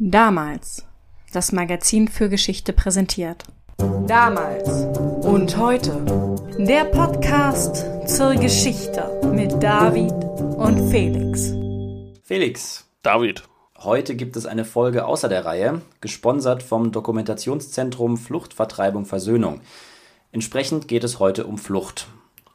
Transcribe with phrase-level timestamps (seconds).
[0.00, 0.84] Damals.
[1.32, 3.44] Das Magazin für Geschichte präsentiert.
[4.08, 4.68] Damals
[5.24, 6.44] und heute.
[6.58, 10.12] Der Podcast zur Geschichte mit David
[10.56, 11.52] und Felix.
[12.24, 13.44] Felix, David,
[13.78, 19.60] heute gibt es eine Folge außer der Reihe, gesponsert vom Dokumentationszentrum Flucht, Vertreibung, Versöhnung.
[20.32, 22.08] Entsprechend geht es heute um Flucht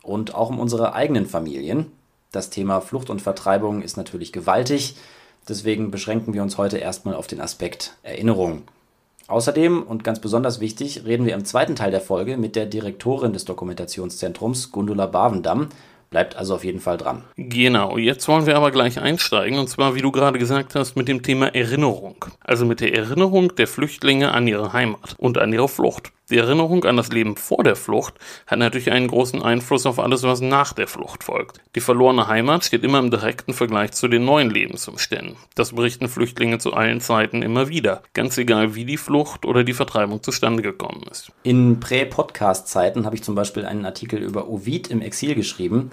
[0.04, 1.90] und auch um unsere eigenen Familien.
[2.34, 4.98] Das Thema Flucht und Vertreibung ist natürlich gewaltig,
[5.50, 8.64] deswegen beschränken wir uns heute erstmal auf den Aspekt Erinnerung.
[9.28, 13.34] Außerdem und ganz besonders wichtig reden wir im zweiten Teil der Folge mit der Direktorin
[13.34, 15.70] des Dokumentationszentrums, Gundula Bavendam.
[16.10, 17.24] Bleibt also auf jeden Fall dran.
[17.36, 21.08] Genau, jetzt wollen wir aber gleich einsteigen, und zwar, wie du gerade gesagt hast, mit
[21.08, 22.26] dem Thema Erinnerung.
[22.40, 26.12] Also mit der Erinnerung der Flüchtlinge an ihre Heimat und an ihre Flucht.
[26.30, 28.14] Die Erinnerung an das Leben vor der Flucht
[28.46, 31.60] hat natürlich einen großen Einfluss auf alles, was nach der Flucht folgt.
[31.76, 35.38] Die verlorene Heimat steht immer im direkten Vergleich zu den neuen Lebensumständen.
[35.56, 39.74] Das berichten Flüchtlinge zu allen Zeiten immer wieder, ganz egal wie die Flucht oder die
[39.74, 41.32] Vertreibung zustande gekommen ist.
[41.42, 45.90] In Prä-Podcast-Zeiten habe ich zum Beispiel einen Artikel über Ovid im Exil geschrieben.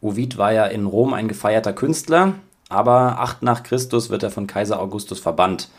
[0.00, 2.34] Ovid war ja in Rom ein gefeierter Künstler,
[2.68, 5.70] aber acht nach Christus wird er von Kaiser Augustus verbannt.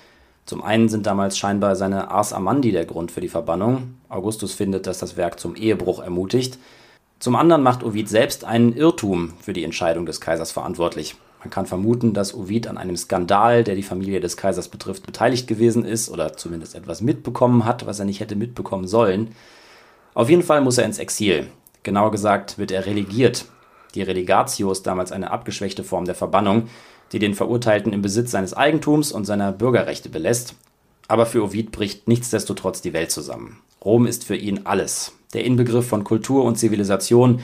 [0.47, 3.95] Zum einen sind damals scheinbar seine Ars Amandi der Grund für die Verbannung.
[4.07, 6.57] Augustus findet, dass das Werk zum Ehebruch ermutigt.
[7.19, 11.17] Zum anderen macht Ovid selbst einen Irrtum für die Entscheidung des Kaisers verantwortlich.
[11.41, 15.47] Man kann vermuten, dass Ovid an einem Skandal, der die Familie des Kaisers betrifft, beteiligt
[15.47, 19.35] gewesen ist oder zumindest etwas mitbekommen hat, was er nicht hätte mitbekommen sollen.
[20.13, 21.47] Auf jeden Fall muss er ins Exil.
[21.83, 23.47] Genauer gesagt wird er relegiert.
[23.95, 26.69] Die Relegatio ist damals eine abgeschwächte Form der Verbannung,
[27.11, 30.55] die den Verurteilten im Besitz seines Eigentums und seiner Bürgerrechte belässt.
[31.08, 33.59] Aber für Ovid bricht nichtsdestotrotz die Welt zusammen.
[33.83, 35.14] Rom ist für ihn alles.
[35.33, 37.41] Der Inbegriff von Kultur und Zivilisation.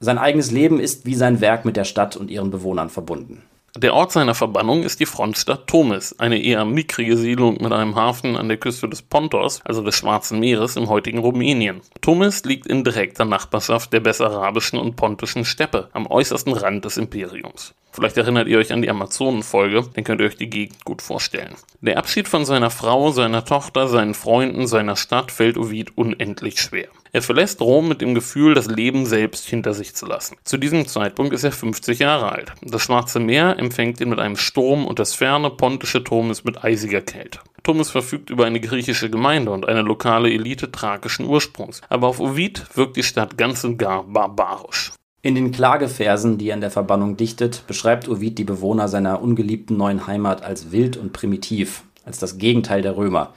[0.00, 3.42] Sein eigenes Leben ist wie sein Werk mit der Stadt und ihren Bewohnern verbunden.
[3.76, 8.34] Der Ort seiner Verbannung ist die Frontstadt Tomis, eine eher mickrige Siedlung mit einem Hafen
[8.34, 11.82] an der Küste des Pontos, also des Schwarzen Meeres im heutigen Rumänien.
[12.00, 17.74] Tomis liegt in direkter Nachbarschaft der bessarabischen und pontischen Steppe, am äußersten Rand des Imperiums.
[17.92, 21.54] Vielleicht erinnert ihr euch an die Amazonen-Folge, dann könnt ihr euch die Gegend gut vorstellen.
[21.80, 26.88] Der Abschied von seiner Frau, seiner Tochter, seinen Freunden, seiner Stadt fällt Ovid unendlich schwer.
[27.12, 30.36] Er verlässt Rom mit dem Gefühl, das Leben selbst hinter sich zu lassen.
[30.44, 32.52] Zu diesem Zeitpunkt ist er 50 Jahre alt.
[32.62, 37.00] Das Schwarze Meer empfängt ihn mit einem Sturm und das ferne pontische Tomis mit eisiger
[37.00, 37.40] Kälte.
[37.62, 41.80] Tomis verfügt über eine griechische Gemeinde und eine lokale Elite thrakischen Ursprungs.
[41.88, 44.92] Aber auf Ovid wirkt die Stadt ganz und gar barbarisch.
[45.20, 49.76] In den Klageversen, die er in der Verbannung dichtet, beschreibt Ovid die Bewohner seiner ungeliebten
[49.76, 53.34] neuen Heimat als wild und primitiv, als das Gegenteil der Römer.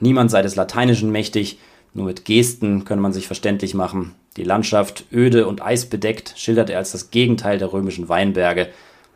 [0.00, 1.58] Niemand sei des Lateinischen mächtig,
[1.94, 4.14] nur mit Gesten könne man sich verständlich machen.
[4.36, 8.68] Die Landschaft, öde und eisbedeckt, schildert er als das Gegenteil der römischen Weinberge.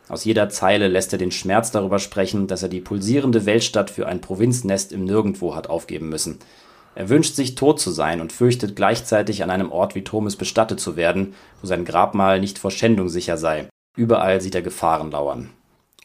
[0.07, 4.07] Aus jeder Zeile lässt er den Schmerz darüber sprechen, dass er die pulsierende Weltstadt für
[4.07, 6.39] ein Provinznest im Nirgendwo hat aufgeben müssen.
[6.95, 10.79] Er wünscht sich tot zu sein und fürchtet gleichzeitig an einem Ort wie Tomis bestattet
[10.79, 13.67] zu werden, wo sein Grabmal nicht vor Schändung sicher sei.
[13.95, 15.51] Überall sieht er Gefahren lauern.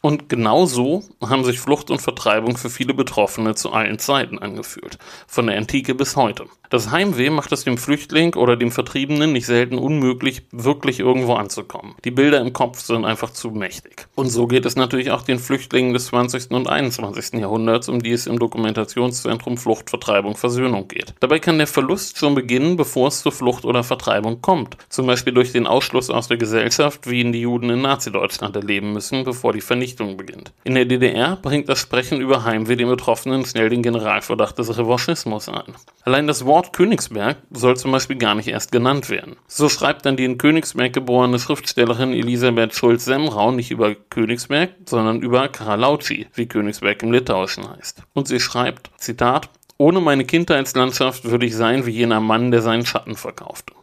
[0.04, 4.98] Und genau so haben sich Flucht und Vertreibung für viele Betroffene zu allen Zeiten angefühlt,
[5.26, 6.44] von der Antike bis heute.
[6.74, 11.94] Das Heimweh macht es dem Flüchtling oder dem Vertriebenen nicht selten unmöglich, wirklich irgendwo anzukommen.
[12.04, 14.08] Die Bilder im Kopf sind einfach zu mächtig.
[14.16, 16.50] Und so geht es natürlich auch den Flüchtlingen des 20.
[16.50, 17.38] und 21.
[17.40, 21.14] Jahrhunderts, um die es im Dokumentationszentrum Flucht, Vertreibung, Versöhnung geht.
[21.20, 24.76] Dabei kann der Verlust schon beginnen, bevor es zur Flucht oder Vertreibung kommt.
[24.88, 28.92] Zum Beispiel durch den Ausschluss aus der Gesellschaft, wie ihn die Juden in Nazi-Deutschland erleben
[28.92, 30.52] müssen, bevor die Vernichtung beginnt.
[30.64, 35.48] In der DDR bringt das Sprechen über Heimweh den Betroffenen schnell den Generalverdacht des Revanchismus
[35.48, 35.74] ein.
[36.02, 39.36] Allein das Wort Königsberg soll zum Beispiel gar nicht erst genannt werden.
[39.46, 45.48] So schreibt dann die in Königsberg geborene Schriftstellerin Elisabeth Schulz-Semrau nicht über Königsberg, sondern über
[45.48, 48.02] Karalauci, wie Königsberg im Litauischen heißt.
[48.12, 52.86] Und sie schreibt, Zitat, ohne meine Kindheitslandschaft würde ich sein wie jener Mann, der seinen
[52.86, 53.74] Schatten verkaufte.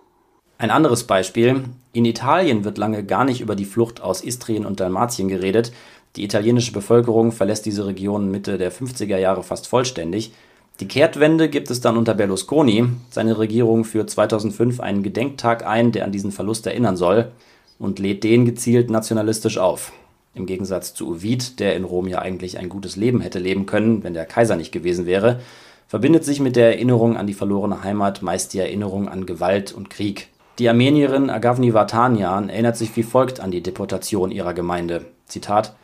[0.62, 1.64] Ein anderes Beispiel.
[1.92, 5.74] In Italien wird lange gar nicht über die Flucht aus Istrien und Dalmatien geredet.
[6.16, 10.34] Die italienische Bevölkerung verlässt diese Regionen Mitte der 50er Jahre fast vollständig.
[10.80, 12.86] Die Kehrtwende gibt es dann unter Berlusconi.
[13.10, 17.32] Seine Regierung führt 2005 einen Gedenktag ein, der an diesen Verlust erinnern soll
[17.80, 19.94] und lädt den gezielt nationalistisch auf.
[20.34, 24.04] Im Gegensatz zu Ovid, der in Rom ja eigentlich ein gutes Leben hätte leben können,
[24.04, 25.40] wenn der Kaiser nicht gewesen wäre,
[25.88, 29.90] verbindet sich mit der Erinnerung an die verlorene Heimat meist die Erinnerung an Gewalt und
[29.90, 30.30] Krieg.
[30.58, 35.06] Die Armenierin Agavni Vartanian erinnert sich wie folgt an die Deportation ihrer Gemeinde.
[35.26, 35.76] Zitat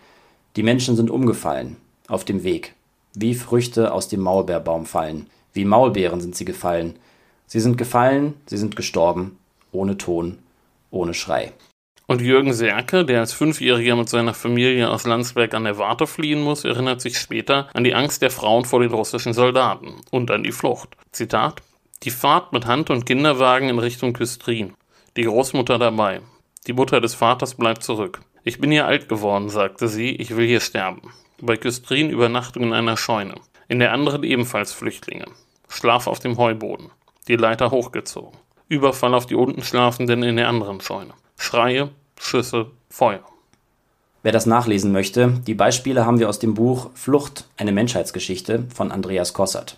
[0.57, 1.77] Die Menschen sind umgefallen,
[2.07, 2.73] auf dem Weg
[3.19, 5.27] wie Früchte aus dem Maulbeerbaum fallen.
[5.53, 6.97] Wie Maulbeeren sind sie gefallen.
[7.47, 9.37] Sie sind gefallen, sie sind gestorben,
[9.71, 10.37] ohne Ton,
[10.91, 11.51] ohne Schrei.
[12.05, 16.41] Und Jürgen Serke, der als Fünfjähriger mit seiner Familie aus Landsberg an der Warte fliehen
[16.41, 20.43] muss, erinnert sich später an die Angst der Frauen vor den russischen Soldaten und an
[20.43, 20.95] die Flucht.
[21.11, 21.61] Zitat:
[22.03, 24.73] Die Fahrt mit Hand- und Kinderwagen in Richtung Küstrin.
[25.17, 26.21] Die Großmutter dabei.
[26.67, 28.21] Die Mutter des Vaters bleibt zurück.
[28.47, 31.01] Ich bin hier alt geworden, sagte sie, ich will hier sterben.
[31.41, 33.35] Bei Küstrin Übernachtung in einer Scheune.
[33.67, 35.25] In der anderen ebenfalls Flüchtlinge.
[35.67, 36.89] Schlaf auf dem Heuboden.
[37.27, 38.39] Die Leiter hochgezogen.
[38.69, 41.11] Überfall auf die unten Schlafenden in der anderen Scheune.
[41.37, 43.25] Schreie, Schüsse, Feuer.
[44.23, 48.93] Wer das nachlesen möchte, die Beispiele haben wir aus dem Buch Flucht, eine Menschheitsgeschichte von
[48.93, 49.77] Andreas Kossert.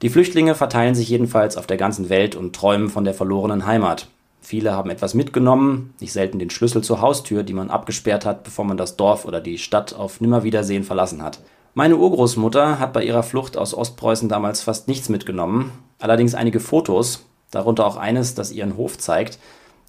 [0.00, 4.08] Die Flüchtlinge verteilen sich jedenfalls auf der ganzen Welt und träumen von der verlorenen Heimat.
[4.40, 8.64] Viele haben etwas mitgenommen, nicht selten den Schlüssel zur Haustür, die man abgesperrt hat, bevor
[8.64, 11.40] man das Dorf oder die Stadt auf Nimmerwiedersehen verlassen hat.
[11.74, 17.26] Meine Urgroßmutter hat bei ihrer Flucht aus Ostpreußen damals fast nichts mitgenommen, allerdings einige Fotos,
[17.50, 19.38] darunter auch eines, das ihren Hof zeigt.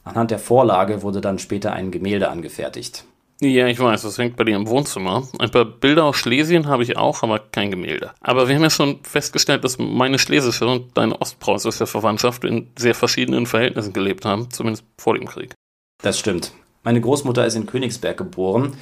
[0.03, 3.05] Anhand der Vorlage wurde dann später ein Gemälde angefertigt.
[3.43, 5.27] Ja, ich weiß, das hängt bei dir im Wohnzimmer.
[5.39, 8.11] Ein paar Bilder aus Schlesien habe ich auch, aber kein Gemälde.
[8.21, 12.93] Aber wir haben ja schon festgestellt, dass meine schlesische und deine ostpreußische Verwandtschaft in sehr
[12.93, 15.55] verschiedenen Verhältnissen gelebt haben, zumindest vor dem Krieg.
[16.03, 16.53] Das stimmt.
[16.83, 18.73] Meine Großmutter ist in Königsberg geboren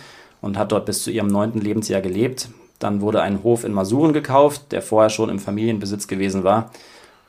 [0.42, 2.50] und hat dort bis zu ihrem neunten Lebensjahr gelebt.
[2.80, 6.72] Dann wurde ein Hof in Masuren gekauft, der vorher schon im Familienbesitz gewesen war.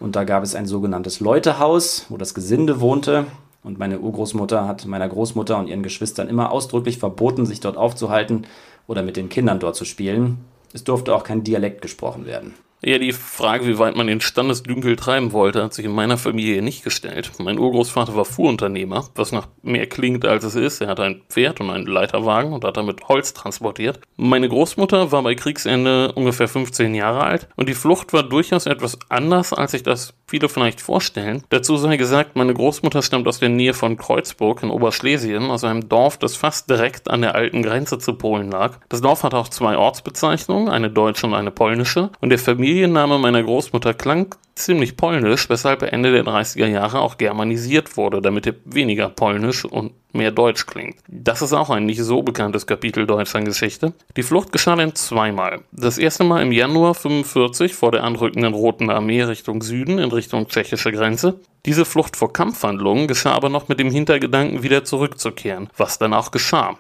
[0.00, 3.26] Und da gab es ein sogenanntes Leutehaus, wo das Gesinde wohnte.
[3.62, 8.46] Und meine Urgroßmutter hat meiner Großmutter und ihren Geschwistern immer ausdrücklich verboten, sich dort aufzuhalten
[8.86, 10.38] oder mit den Kindern dort zu spielen.
[10.72, 12.54] Es durfte auch kein Dialekt gesprochen werden.
[12.82, 16.62] Ja, die Frage, wie weit man den Standesdünkel treiben wollte, hat sich in meiner Familie
[16.62, 17.30] nicht gestellt.
[17.38, 20.80] Mein Urgroßvater war Fuhrunternehmer, was nach mehr klingt, als es ist.
[20.80, 24.00] Er hatte ein Pferd und einen Leiterwagen und hat damit Holz transportiert.
[24.16, 28.98] Meine Großmutter war bei Kriegsende ungefähr 15 Jahre alt und die Flucht war durchaus etwas
[29.10, 31.42] anders, als sich das viele vielleicht vorstellen.
[31.50, 35.88] Dazu sei gesagt, meine Großmutter stammt aus der Nähe von Kreuzburg in Oberschlesien, aus einem
[35.88, 38.78] Dorf, das fast direkt an der alten Grenze zu Polen lag.
[38.88, 43.42] Das Dorf hat auch zwei Ortsbezeichnungen, eine deutsche und eine polnische, und der Familienname meiner
[43.42, 48.54] Großmutter klang ziemlich polnisch, weshalb er Ende der 30er Jahre auch germanisiert wurde, damit er
[48.64, 50.96] weniger polnisch und mehr deutsch klingt.
[51.08, 53.92] Das ist auch ein nicht so bekanntes Kapitel deutscher Geschichte.
[54.16, 55.60] Die Flucht geschah dann zweimal.
[55.72, 60.48] Das erste Mal im Januar 45 vor der anrückenden Roten Armee Richtung Süden in Richtung
[60.48, 61.40] tschechische Grenze.
[61.66, 66.30] Diese Flucht vor Kampfhandlungen geschah aber noch mit dem Hintergedanken, wieder zurückzukehren, was dann auch
[66.30, 66.78] geschah.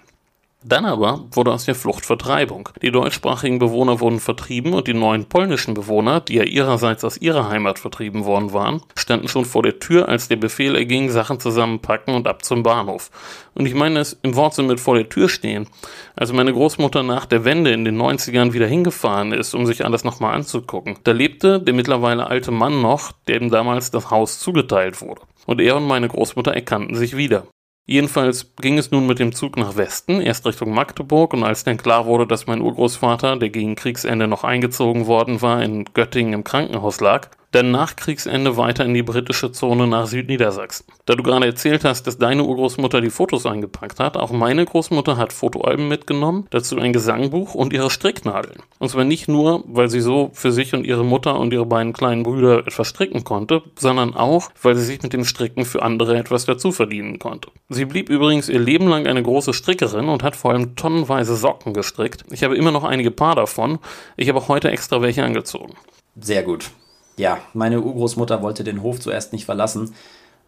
[0.62, 2.68] Dann aber wurde aus der Flucht Vertreibung.
[2.82, 7.48] Die deutschsprachigen Bewohner wurden vertrieben und die neuen polnischen Bewohner, die ja ihrerseits aus ihrer
[7.48, 12.14] Heimat vertrieben worden waren, standen schon vor der Tür, als der Befehl erging, Sachen zusammenpacken
[12.14, 13.10] und ab zum Bahnhof.
[13.54, 15.66] Und ich meine es im Wortsinn mit vor der Tür stehen.
[16.14, 20.04] Als meine Großmutter nach der Wende in den 90ern wieder hingefahren ist, um sich alles
[20.04, 25.22] nochmal anzugucken, da lebte der mittlerweile alte Mann noch, dem damals das Haus zugeteilt wurde.
[25.46, 27.46] Und er und meine Großmutter erkannten sich wieder.
[27.86, 31.76] Jedenfalls ging es nun mit dem Zug nach Westen, erst Richtung Magdeburg, und als dann
[31.76, 36.44] klar wurde, dass mein Urgroßvater, der gegen Kriegsende noch eingezogen worden war, in Göttingen im
[36.44, 40.86] Krankenhaus lag, dann nach Kriegsende weiter in die britische Zone nach Südniedersachsen.
[41.06, 45.16] Da du gerade erzählt hast, dass deine Urgroßmutter die Fotos eingepackt hat, auch meine Großmutter
[45.16, 48.62] hat Fotoalben mitgenommen, dazu ein Gesangbuch und ihre Stricknadeln.
[48.78, 51.92] Und zwar nicht nur, weil sie so für sich und ihre Mutter und ihre beiden
[51.92, 56.16] kleinen Brüder etwas stricken konnte, sondern auch, weil sie sich mit dem Stricken für andere
[56.16, 57.50] etwas dazu verdienen konnte.
[57.68, 61.74] Sie blieb übrigens ihr Leben lang eine große Strickerin und hat vor allem tonnenweise Socken
[61.74, 62.24] gestrickt.
[62.30, 63.78] Ich habe immer noch einige Paar davon.
[64.16, 65.74] Ich habe heute extra welche angezogen.
[66.16, 66.70] Sehr gut.
[67.20, 69.92] Ja, meine Urgroßmutter wollte den Hof zuerst nicht verlassen,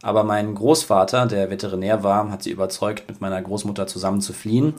[0.00, 4.72] aber mein Großvater, der Veterinär war, hat sie überzeugt, mit meiner Großmutter zusammen zu fliehen.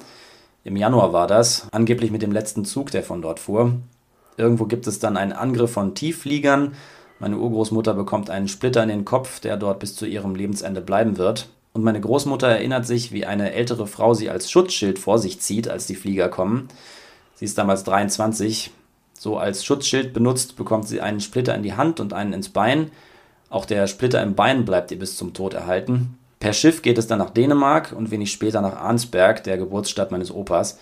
[0.64, 3.74] Im Januar war das, angeblich mit dem letzten Zug, der von dort fuhr.
[4.38, 6.74] Irgendwo gibt es dann einen Angriff von Tieffliegern.
[7.20, 11.20] Meine Urgroßmutter bekommt einen Splitter in den Kopf, der dort bis zu ihrem Lebensende bleiben
[11.20, 11.48] wird.
[11.74, 15.68] Und meine Großmutter erinnert sich, wie eine ältere Frau sie als Schutzschild vor sich zieht,
[15.68, 16.70] als die Flieger kommen.
[17.36, 18.72] Sie ist damals 23,
[19.24, 22.92] so als Schutzschild benutzt, bekommt sie einen Splitter in die Hand und einen ins Bein.
[23.50, 26.18] Auch der Splitter im Bein bleibt ihr bis zum Tod erhalten.
[26.42, 30.30] Per Schiff geht es dann nach Dänemark und wenig später nach Arnsberg, der Geburtsstadt meines
[30.30, 30.78] Opas.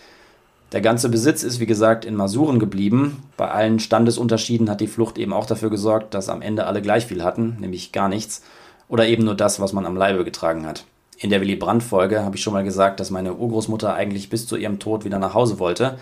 [0.72, 3.22] Der ganze Besitz ist wie gesagt in Masuren geblieben.
[3.38, 7.06] Bei allen Standesunterschieden hat die Flucht eben auch dafür gesorgt, dass am Ende alle gleich
[7.06, 8.42] viel hatten, nämlich gar nichts.
[8.88, 10.86] Oder eben nur das, was man am Leibe getragen hat.
[11.20, 14.56] In der Willy Brandt-Folge habe ich schon mal gesagt, dass meine Urgroßmutter eigentlich bis zu
[14.56, 16.00] ihrem Tod wieder nach Hause wollte.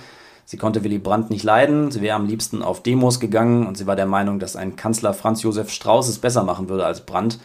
[0.50, 3.86] Sie konnte Willy Brandt nicht leiden, sie wäre am liebsten auf Demos gegangen und sie
[3.86, 7.38] war der Meinung, dass ein Kanzler Franz Josef Strauß es besser machen würde als Brandt.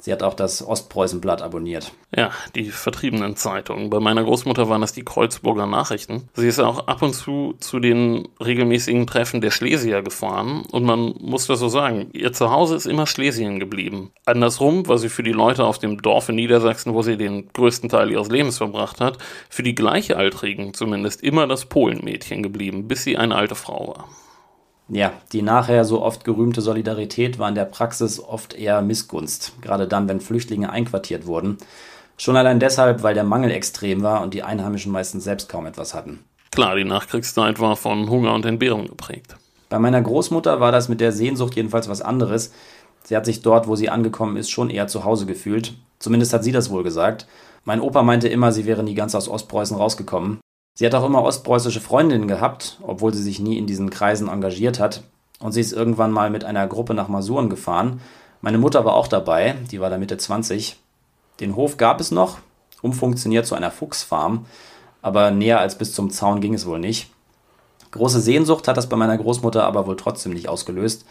[0.00, 1.92] Sie hat auch das Ostpreußenblatt abonniert.
[2.14, 3.90] Ja, die vertriebenen Zeitungen.
[3.90, 6.28] Bei meiner Großmutter waren das die Kreuzburger Nachrichten.
[6.34, 11.14] Sie ist auch ab und zu zu den regelmäßigen Treffen der Schlesier gefahren und man
[11.20, 14.12] muss das so sagen, ihr Zuhause ist immer Schlesien geblieben.
[14.24, 17.88] Andersrum war sie für die Leute auf dem Dorf in Niedersachsen, wo sie den größten
[17.88, 23.16] Teil ihres Lebens verbracht hat, für die Gleichaltrigen zumindest immer das Polenmädchen geblieben, bis sie
[23.16, 24.08] eine alte Frau war.
[24.88, 29.88] Ja, die nachher so oft gerühmte Solidarität war in der Praxis oft eher Missgunst, gerade
[29.88, 31.58] dann, wenn Flüchtlinge einquartiert wurden.
[32.18, 35.92] Schon allein deshalb, weil der Mangel extrem war und die Einheimischen meistens selbst kaum etwas
[35.92, 36.20] hatten.
[36.52, 39.36] Klar, die Nachkriegszeit war von Hunger und Entbehrung geprägt.
[39.68, 42.52] Bei meiner Großmutter war das mit der Sehnsucht jedenfalls was anderes.
[43.02, 45.74] Sie hat sich dort, wo sie angekommen ist, schon eher zu Hause gefühlt.
[45.98, 47.26] Zumindest hat sie das wohl gesagt.
[47.64, 50.38] Mein Opa meinte immer, sie wäre nie ganz aus Ostpreußen rausgekommen.
[50.78, 54.78] Sie hat auch immer ostpreußische Freundinnen gehabt, obwohl sie sich nie in diesen Kreisen engagiert
[54.78, 55.04] hat.
[55.40, 58.02] Und sie ist irgendwann mal mit einer Gruppe nach Masuren gefahren.
[58.42, 60.76] Meine Mutter war auch dabei, die war da Mitte 20.
[61.40, 62.36] Den Hof gab es noch,
[62.82, 64.44] umfunktioniert zu einer Fuchsfarm,
[65.00, 67.10] aber näher als bis zum Zaun ging es wohl nicht.
[67.92, 71.06] Große Sehnsucht hat das bei meiner Großmutter aber wohl trotzdem nicht ausgelöst.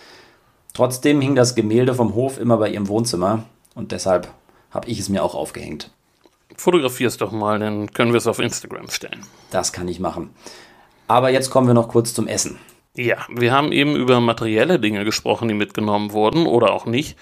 [0.76, 4.28] Trotzdem hing das Gemälde vom Hof immer bei ihrem Wohnzimmer und deshalb
[4.70, 5.90] habe ich es mir auch aufgehängt.
[6.58, 9.26] Fotografier es doch mal, dann können wir es auf Instagram stellen.
[9.52, 10.30] Das kann ich machen.
[11.08, 12.58] Aber jetzt kommen wir noch kurz zum Essen.
[12.96, 17.18] Ja, wir haben eben über materielle Dinge gesprochen, die mitgenommen wurden oder auch nicht.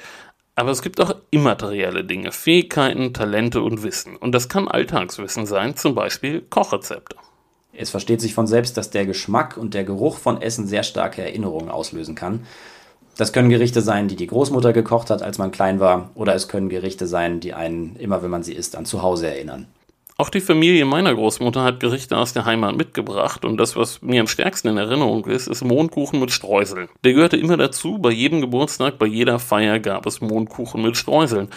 [0.56, 4.16] Aber es gibt auch immaterielle Dinge, Fähigkeiten, Talente und Wissen.
[4.16, 7.16] Und das kann Alltagswissen sein, zum Beispiel Kochrezepte.
[7.76, 11.24] Es versteht sich von selbst, dass der Geschmack und der Geruch von Essen sehr starke
[11.24, 12.46] Erinnerungen auslösen kann.
[13.18, 16.48] Das können Gerichte sein, die die Großmutter gekocht hat, als man klein war, oder es
[16.48, 19.68] können Gerichte sein, die einen, immer wenn man sie isst, an zu Hause erinnern.
[20.18, 24.22] Auch die Familie meiner Großmutter hat Gerichte aus der Heimat mitgebracht und das, was mir
[24.22, 26.88] am stärksten in Erinnerung ist, ist Mondkuchen mit Streuseln.
[27.04, 31.50] Der gehörte immer dazu, bei jedem Geburtstag, bei jeder Feier gab es Mondkuchen mit Streuseln.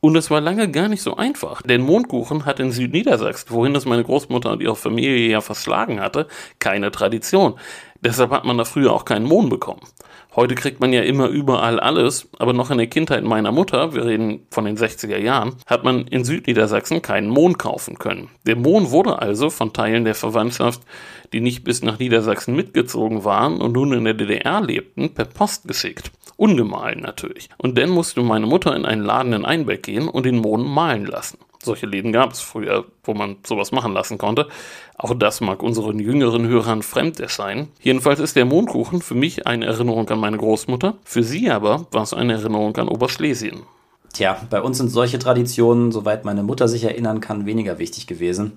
[0.00, 3.84] Und es war lange gar nicht so einfach, denn Mondkuchen hat in Südniedersachsen, wohin das
[3.84, 6.26] meine Großmutter und ihre Familie ja verschlagen hatte,
[6.58, 7.54] keine Tradition.
[8.00, 9.80] Deshalb hat man da früher auch keinen Mohn bekommen.
[10.36, 14.04] Heute kriegt man ja immer überall alles, aber noch in der Kindheit meiner Mutter, wir
[14.04, 18.30] reden von den 60er Jahren, hat man in Südniedersachsen keinen Mohn kaufen können.
[18.44, 20.82] Der Mohn wurde also von Teilen der Verwandtschaft,
[21.32, 25.68] die nicht bis nach Niedersachsen mitgezogen waren und nun in der DDR lebten, per Post
[25.68, 26.10] geschickt.
[26.36, 27.48] Ungemahlen natürlich.
[27.58, 31.06] Und dann musste meine Mutter in einen Laden in Einbeck gehen und den Mohn mahlen
[31.06, 31.38] lassen.
[31.62, 34.48] Solche Läden gab es früher, wo man sowas machen lassen konnte.
[34.98, 37.68] Auch das mag unseren jüngeren Hörern fremd erscheinen.
[37.80, 42.02] Jedenfalls ist der Mondkuchen für mich eine Erinnerung an meine Großmutter, für sie aber war
[42.02, 43.62] es eine Erinnerung an Oberschlesien.
[44.12, 48.52] Tja, bei uns sind solche Traditionen, soweit meine Mutter sich erinnern kann, weniger wichtig gewesen.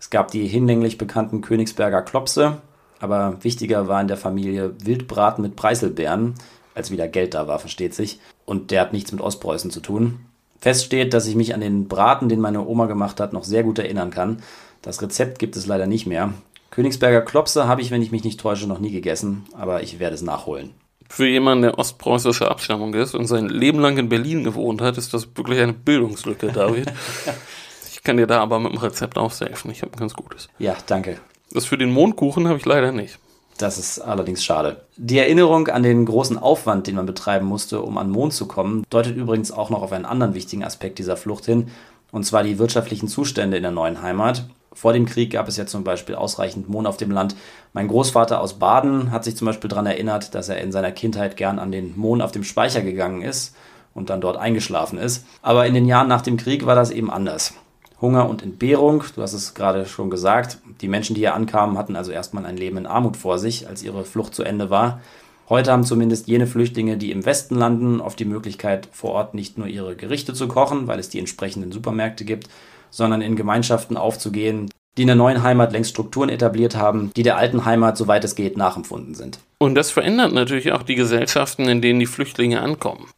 [0.00, 2.58] Es gab die hinlänglich bekannten Königsberger Klopse,
[3.00, 6.34] aber wichtiger war in der Familie Wildbraten mit Preiselbeeren,
[6.78, 8.18] als wieder Geld da war, versteht sich.
[8.46, 10.20] Und der hat nichts mit Ostpreußen zu tun.
[10.60, 13.62] Fest steht, dass ich mich an den Braten, den meine Oma gemacht hat, noch sehr
[13.62, 14.42] gut erinnern kann.
[14.82, 16.32] Das Rezept gibt es leider nicht mehr.
[16.70, 20.14] Königsberger Klopse habe ich, wenn ich mich nicht täusche, noch nie gegessen, aber ich werde
[20.14, 20.70] es nachholen.
[21.08, 25.14] Für jemanden, der ostpreußischer Abstammung ist und sein Leben lang in Berlin gewohnt hat, ist
[25.14, 26.92] das wirklich eine Bildungslücke, David.
[27.92, 29.70] ich kann dir da aber mit dem Rezept aufhelfen.
[29.70, 30.48] Ich habe ein ganz gutes.
[30.58, 31.18] Ja, danke.
[31.50, 33.18] Das für den Mondkuchen habe ich leider nicht.
[33.58, 34.82] Das ist allerdings schade.
[34.96, 38.84] Die Erinnerung an den großen Aufwand, den man betreiben musste, um an Mond zu kommen,
[38.88, 41.66] deutet übrigens auch noch auf einen anderen wichtigen Aspekt dieser Flucht hin,
[42.12, 44.44] und zwar die wirtschaftlichen Zustände in der neuen Heimat.
[44.72, 47.34] Vor dem Krieg gab es ja zum Beispiel ausreichend Mohn auf dem Land.
[47.72, 51.36] Mein Großvater aus Baden hat sich zum Beispiel daran erinnert, dass er in seiner Kindheit
[51.36, 53.56] gern an den Mohn auf dem Speicher gegangen ist
[53.92, 55.26] und dann dort eingeschlafen ist.
[55.42, 57.54] Aber in den Jahren nach dem Krieg war das eben anders.
[58.00, 59.02] Hunger und Entbehrung.
[59.14, 60.58] Du hast es gerade schon gesagt.
[60.80, 63.82] Die Menschen, die hier ankamen, hatten also erstmal ein Leben in Armut vor sich, als
[63.82, 65.00] ihre Flucht zu Ende war.
[65.48, 69.56] Heute haben zumindest jene Flüchtlinge, die im Westen landen, oft die Möglichkeit, vor Ort nicht
[69.56, 72.48] nur ihre Gerichte zu kochen, weil es die entsprechenden Supermärkte gibt,
[72.90, 77.38] sondern in Gemeinschaften aufzugehen, die in der neuen Heimat längst Strukturen etabliert haben, die der
[77.38, 79.38] alten Heimat, soweit es geht, nachempfunden sind.
[79.58, 83.08] Und das verändert natürlich auch die Gesellschaften, in denen die Flüchtlinge ankommen.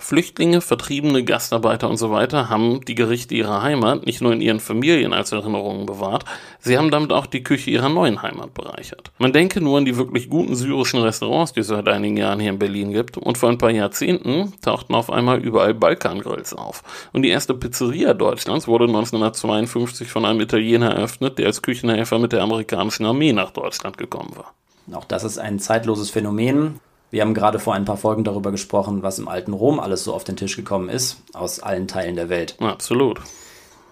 [0.00, 4.60] Flüchtlinge, Vertriebene, Gastarbeiter und so weiter haben die Gerichte ihrer Heimat nicht nur in ihren
[4.60, 6.24] Familien als Erinnerungen bewahrt,
[6.60, 9.10] sie haben damit auch die Küche ihrer neuen Heimat bereichert.
[9.18, 12.50] Man denke nur an die wirklich guten syrischen Restaurants, die es seit einigen Jahren hier
[12.50, 16.84] in Berlin gibt, und vor ein paar Jahrzehnten tauchten auf einmal überall Balkangrills auf.
[17.12, 22.30] Und die erste Pizzeria Deutschlands wurde 1952 von einem Italiener eröffnet, der als Küchenhelfer mit
[22.30, 24.54] der amerikanischen Armee nach Deutschland gekommen war.
[24.96, 26.80] Auch das ist ein zeitloses Phänomen.
[27.10, 30.12] Wir haben gerade vor ein paar Folgen darüber gesprochen, was im alten Rom alles so
[30.12, 32.56] auf den Tisch gekommen ist, aus allen Teilen der Welt.
[32.60, 33.20] Absolut.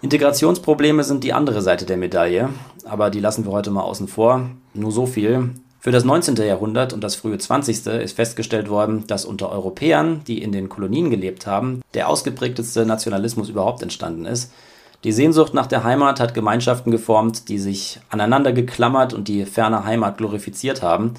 [0.03, 2.51] Integrationsprobleme sind die andere Seite der Medaille,
[2.85, 4.51] aber die lassen wir heute mal außen vor.
[4.75, 5.55] Nur so viel.
[5.81, 6.37] Für das 19.
[6.37, 7.87] Jahrhundert und das frühe 20.
[7.87, 13.49] ist festgestellt worden, dass unter Europäern, die in den Kolonien gelebt haben, der ausgeprägteste Nationalismus
[13.49, 14.53] überhaupt entstanden ist.
[15.05, 19.85] Die Sehnsucht nach der Heimat hat Gemeinschaften geformt, die sich aneinander geklammert und die ferne
[19.85, 21.15] Heimat glorifiziert haben.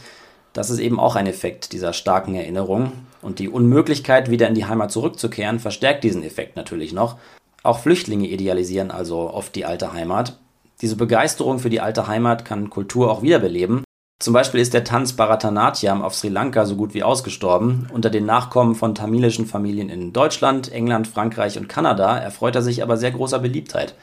[0.58, 2.94] Das ist eben auch ein Effekt dieser starken Erinnerung.
[3.22, 7.18] Und die Unmöglichkeit, wieder in die Heimat zurückzukehren, verstärkt diesen Effekt natürlich noch.
[7.62, 10.40] Auch Flüchtlinge idealisieren also oft die alte Heimat.
[10.82, 13.84] Diese Begeisterung für die alte Heimat kann Kultur auch wiederbeleben.
[14.20, 17.88] Zum Beispiel ist der Tanz Bharatanatyam auf Sri Lanka so gut wie ausgestorben.
[17.94, 22.82] Unter den Nachkommen von tamilischen Familien in Deutschland, England, Frankreich und Kanada erfreut er sich
[22.82, 23.94] aber sehr großer Beliebtheit.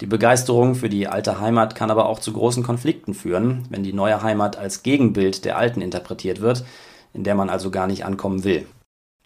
[0.00, 3.92] Die Begeisterung für die alte Heimat kann aber auch zu großen Konflikten führen, wenn die
[3.92, 6.64] neue Heimat als Gegenbild der alten interpretiert wird,
[7.14, 8.66] in der man also gar nicht ankommen will.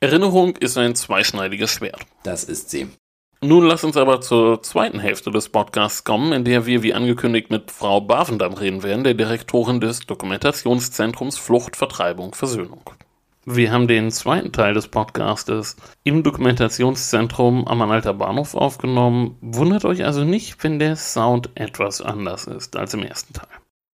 [0.01, 2.01] Erinnerung ist ein zweischneidiges Schwert.
[2.23, 2.89] Das ist sie.
[3.45, 7.51] Nun lass uns aber zur zweiten Hälfte des Podcasts kommen, in der wir wie angekündigt
[7.51, 12.83] mit Frau Bavendam reden werden, der Direktorin des Dokumentationszentrums Flucht, Vertreibung, Versöhnung.
[13.45, 19.37] Wir haben den zweiten Teil des Podcastes im Dokumentationszentrum am Anhalter Bahnhof aufgenommen.
[19.41, 23.49] Wundert euch also nicht, wenn der Sound etwas anders ist als im ersten Teil.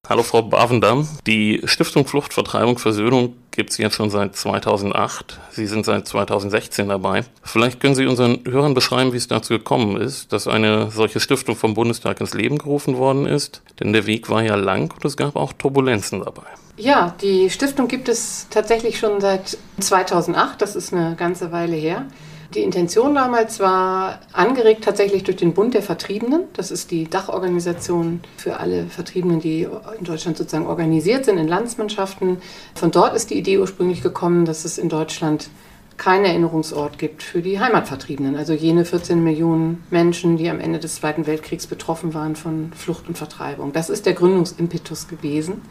[0.10, 1.06] Hallo Frau Bavendam.
[1.28, 5.38] Die Stiftung Flucht, Vertreibung, Versöhnung gibt es jetzt schon seit 2008.
[5.52, 7.26] Sie sind seit 2016 dabei.
[7.44, 11.58] Vielleicht können Sie unseren Hörern beschreiben, wie es dazu gekommen ist, dass eine solche Stiftung
[11.58, 13.62] vom Bundestag ins Leben gerufen worden ist.
[13.82, 16.48] Denn der Weg war ja lang und es gab auch Turbulenzen dabei.
[16.78, 20.62] Ja, die Stiftung gibt es tatsächlich schon seit 2008.
[20.62, 22.06] Das ist eine ganze Weile her.
[22.54, 26.44] Die Intention damals war angeregt tatsächlich durch den Bund der Vertriebenen.
[26.54, 29.68] Das ist die Dachorganisation für alle Vertriebenen, die
[30.00, 32.38] in Deutschland sozusagen organisiert sind in Landsmannschaften.
[32.74, 35.50] Von dort ist die Idee ursprünglich gekommen, dass es in Deutschland
[35.98, 40.96] keinen Erinnerungsort gibt für die Heimatvertriebenen, also jene 14 Millionen Menschen, die am Ende des
[40.96, 43.74] Zweiten Weltkriegs betroffen waren von Flucht und Vertreibung.
[43.74, 45.64] Das ist der Gründungsimpetus gewesen.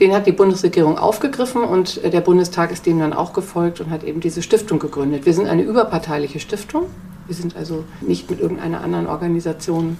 [0.00, 4.04] Den hat die Bundesregierung aufgegriffen und der Bundestag ist dem dann auch gefolgt und hat
[4.04, 5.26] eben diese Stiftung gegründet.
[5.26, 6.86] Wir sind eine überparteiliche Stiftung.
[7.26, 9.98] Wir sind also nicht mit irgendeiner anderen Organisation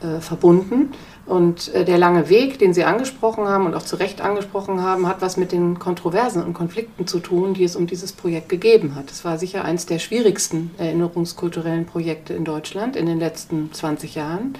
[0.00, 0.92] äh, verbunden.
[1.26, 5.06] Und äh, der lange Weg, den Sie angesprochen haben und auch zu Recht angesprochen haben,
[5.06, 8.94] hat was mit den Kontroversen und Konflikten zu tun, die es um dieses Projekt gegeben
[8.94, 9.10] hat.
[9.10, 14.54] Es war sicher eines der schwierigsten erinnerungskulturellen Projekte in Deutschland in den letzten 20 Jahren.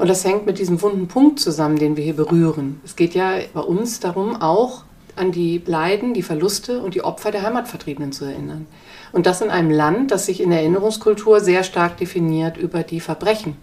[0.00, 2.80] Und das hängt mit diesem wunden Punkt zusammen, den wir hier berühren.
[2.86, 7.30] Es geht ja bei uns darum, auch an die Leiden, die Verluste und die Opfer
[7.30, 8.66] der Heimatvertriebenen zu erinnern.
[9.12, 13.00] Und das in einem Land, das sich in der Erinnerungskultur sehr stark definiert über die
[13.00, 13.58] Verbrechen,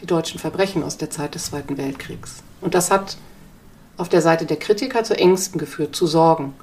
[0.00, 2.44] die deutschen Verbrechen aus der Zeit des Zweiten Weltkriegs.
[2.60, 3.16] Und das hat
[3.96, 6.54] auf der Seite der Kritiker zu Ängsten geführt, zu Sorgen,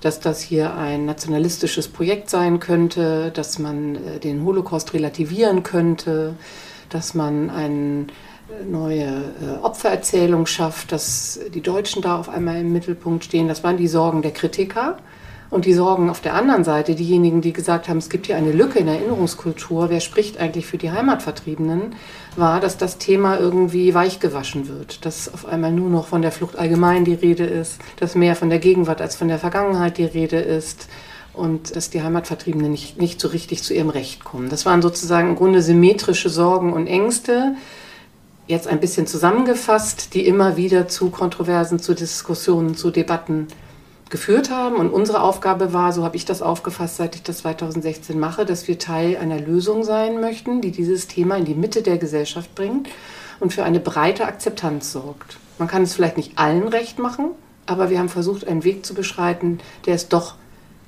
[0.00, 6.36] dass das hier ein nationalistisches Projekt sein könnte, dass man äh, den Holocaust relativieren könnte,
[6.88, 8.12] dass man einen
[8.68, 13.48] neue äh, Opfererzählung schafft, dass die Deutschen da auf einmal im Mittelpunkt stehen.
[13.48, 14.98] Das waren die Sorgen der Kritiker.
[15.50, 18.52] Und die Sorgen auf der anderen Seite, diejenigen, die gesagt haben, es gibt hier eine
[18.52, 21.96] Lücke in der Erinnerungskultur, wer spricht eigentlich für die Heimatvertriebenen,
[22.36, 25.04] war, dass das Thema irgendwie weichgewaschen wird.
[25.04, 28.48] Dass auf einmal nur noch von der Flucht allgemein die Rede ist, dass mehr von
[28.48, 30.86] der Gegenwart als von der Vergangenheit die Rede ist
[31.32, 34.50] und dass die Heimatvertriebenen nicht, nicht so richtig zu ihrem Recht kommen.
[34.50, 37.56] Das waren sozusagen im Grunde symmetrische Sorgen und Ängste,
[38.50, 43.48] jetzt ein bisschen zusammengefasst, die immer wieder zu Kontroversen, zu Diskussionen, zu Debatten
[44.10, 44.76] geführt haben.
[44.76, 48.68] Und unsere Aufgabe war, so habe ich das aufgefasst, seit ich das 2016 mache, dass
[48.68, 52.88] wir Teil einer Lösung sein möchten, die dieses Thema in die Mitte der Gesellschaft bringt
[53.38, 55.38] und für eine breite Akzeptanz sorgt.
[55.58, 57.30] Man kann es vielleicht nicht allen recht machen,
[57.66, 60.34] aber wir haben versucht, einen Weg zu beschreiten, der es doch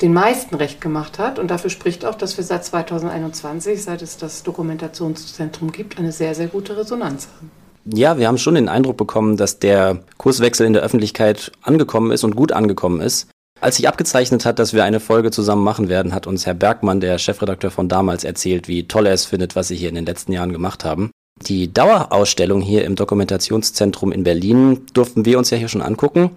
[0.02, 1.38] den meisten recht gemacht hat.
[1.38, 6.34] Und dafür spricht auch, dass wir seit 2021, seit es das Dokumentationszentrum gibt, eine sehr,
[6.34, 7.50] sehr gute Resonanz haben.
[7.84, 12.22] Ja, wir haben schon den Eindruck bekommen, dass der Kurswechsel in der Öffentlichkeit angekommen ist
[12.22, 13.28] und gut angekommen ist.
[13.60, 17.00] Als sich abgezeichnet hat, dass wir eine Folge zusammen machen werden, hat uns Herr Bergmann,
[17.00, 20.06] der Chefredakteur von damals, erzählt, wie toll er es findet, was Sie hier in den
[20.06, 21.10] letzten Jahren gemacht haben.
[21.40, 26.30] Die Dauerausstellung hier im Dokumentationszentrum in Berlin durften wir uns ja hier schon angucken.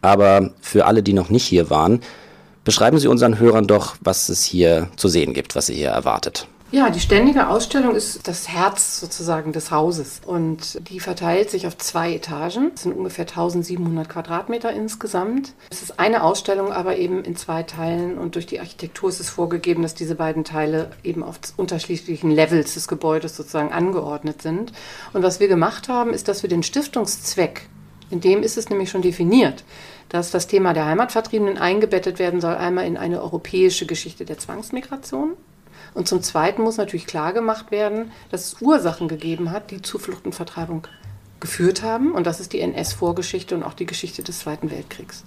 [0.00, 2.00] Aber für alle, die noch nicht hier waren,
[2.68, 6.48] Beschreiben Sie unseren Hörern doch, was es hier zu sehen gibt, was Sie hier erwartet.
[6.70, 11.78] Ja, die ständige Ausstellung ist das Herz sozusagen des Hauses und die verteilt sich auf
[11.78, 12.72] zwei Etagen.
[12.74, 15.54] Es sind ungefähr 1700 Quadratmeter insgesamt.
[15.70, 19.30] Es ist eine Ausstellung, aber eben in zwei Teilen und durch die Architektur ist es
[19.30, 24.72] vorgegeben, dass diese beiden Teile eben auf unterschiedlichen Levels des Gebäudes sozusagen angeordnet sind.
[25.14, 27.66] Und was wir gemacht haben, ist, dass wir den Stiftungszweck,
[28.10, 29.64] in dem ist es nämlich schon definiert,
[30.08, 35.32] dass das Thema der Heimatvertriebenen eingebettet werden soll, einmal in eine europäische Geschichte der Zwangsmigration.
[35.94, 39.98] Und zum Zweiten muss natürlich klar gemacht werden, dass es Ursachen gegeben hat, die zu
[39.98, 40.86] Flucht und Vertreibung
[41.40, 42.12] geführt haben.
[42.12, 45.24] Und das ist die NS-Vorgeschichte und auch die Geschichte des Zweiten Weltkriegs.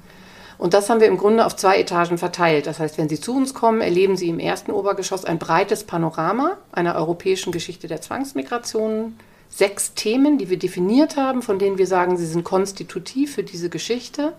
[0.58, 2.68] Und das haben wir im Grunde auf zwei Etagen verteilt.
[2.68, 6.58] Das heißt, wenn Sie zu uns kommen, erleben Sie im ersten Obergeschoss ein breites Panorama
[6.72, 9.18] einer europäischen Geschichte der Zwangsmigration.
[9.52, 13.70] Sechs Themen, die wir definiert haben, von denen wir sagen, sie sind konstitutiv für diese
[13.70, 14.34] Geschichte.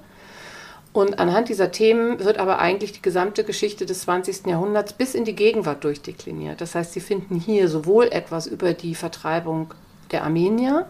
[0.93, 4.47] Und anhand dieser Themen wird aber eigentlich die gesamte Geschichte des 20.
[4.47, 6.61] Jahrhunderts bis in die Gegenwart durchdekliniert.
[6.61, 9.73] Das heißt, Sie finden hier sowohl etwas über die Vertreibung
[10.11, 10.87] der Armenier,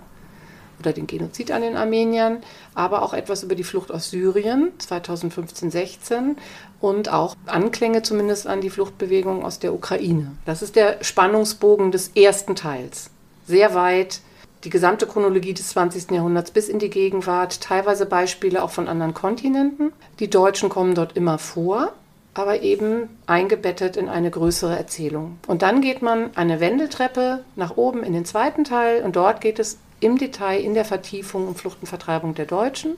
[0.83, 2.39] oder den Genozid an den Armeniern,
[2.75, 6.37] aber auch etwas über die Flucht aus Syrien 2015-16
[6.81, 10.33] und auch Anklänge zumindest an die Fluchtbewegung aus der Ukraine.
[10.45, 13.12] Das ist der Spannungsbogen des ersten Teils.
[13.53, 14.23] Sehr weit
[14.65, 16.11] die gesamte Chronologie des 20.
[16.11, 19.93] Jahrhunderts bis in die Gegenwart, teilweise Beispiele auch von anderen Kontinenten.
[20.21, 21.93] Die Deutschen kommen dort immer vor,
[22.33, 25.39] aber eben eingebettet in eine größere Erzählung.
[25.47, 29.59] Und dann geht man eine Wendeltreppe nach oben in den zweiten Teil und dort geht
[29.59, 32.97] es im Detail in der Vertiefung um Flucht und Vertreibung der Deutschen.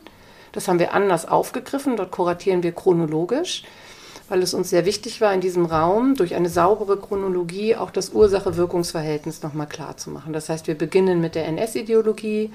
[0.53, 1.97] Das haben wir anders aufgegriffen.
[1.97, 3.65] Dort kuratieren wir chronologisch,
[4.29, 8.11] weil es uns sehr wichtig war, in diesem Raum durch eine saubere Chronologie auch das
[8.11, 10.33] Ursache-Wirkungsverhältnis nochmal klar zu machen.
[10.33, 12.51] Das heißt, wir beginnen mit der NS-Ideologie,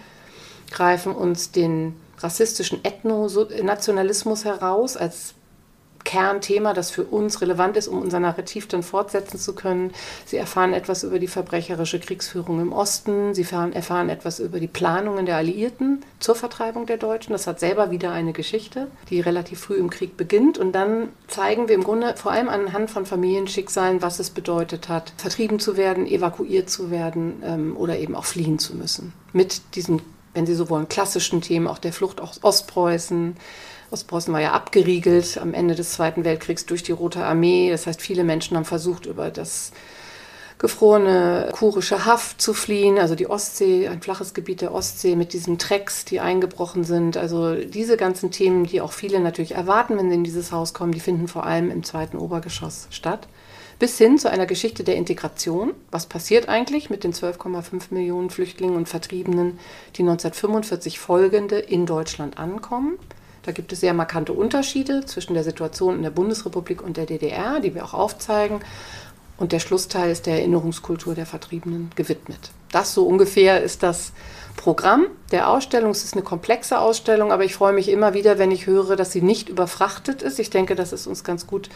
[0.72, 5.34] greifen uns den rassistischen Ethno-Nationalismus heraus als
[6.04, 9.92] Kernthema, das für uns relevant ist, um unser Narrativ dann fortsetzen zu können.
[10.26, 13.34] Sie erfahren etwas über die verbrecherische Kriegsführung im Osten.
[13.34, 17.34] Sie erfahren, etwas über die Planungen der Alliierten zur Vertreibung der Deutschen.
[17.34, 20.58] Das hat selber wieder eine Geschichte, die relativ früh im Krieg beginnt.
[20.58, 25.14] Und dann zeigen wir im Grunde vor allem anhand von Familienschicksalen, was es bedeutet hat,
[25.18, 29.14] vertrieben zu werden, evakuiert zu werden ähm, oder eben auch fliehen zu müssen.
[29.34, 30.02] Mit diesen,
[30.34, 33.36] wenn Sie so wollen, klassischen Themen, auch der Flucht aus Ostpreußen,
[33.92, 37.72] Ostpreußen war ja abgeriegelt am Ende des Zweiten Weltkriegs durch die Rote Armee.
[37.72, 39.72] Das heißt, viele Menschen haben versucht, über das
[40.60, 45.58] gefrorene kurische Haft zu fliehen, also die Ostsee, ein flaches Gebiet der Ostsee mit diesen
[45.58, 47.16] Trecks, die eingebrochen sind.
[47.16, 50.92] Also diese ganzen Themen, die auch viele natürlich erwarten, wenn sie in dieses Haus kommen,
[50.92, 53.28] die finden vor allem im zweiten Obergeschoss statt.
[53.80, 55.74] Bis hin zu einer Geschichte der Integration.
[55.90, 59.58] Was passiert eigentlich mit den 12,5 Millionen Flüchtlingen und Vertriebenen,
[59.96, 63.00] die 1945 folgende in Deutschland ankommen?
[63.44, 67.60] Da gibt es sehr markante Unterschiede zwischen der Situation in der Bundesrepublik und der DDR,
[67.60, 68.62] die wir auch aufzeigen.
[69.38, 72.52] Und der Schlussteil ist der Erinnerungskultur der Vertriebenen gewidmet.
[72.72, 74.12] Das so ungefähr ist das
[74.58, 75.92] Programm der Ausstellung.
[75.92, 79.14] Es ist eine komplexe Ausstellung, aber ich freue mich immer wieder, wenn ich höre, dass
[79.14, 80.38] sie nicht überfrachtet ist.
[80.40, 81.70] Ich denke, das ist uns ganz gut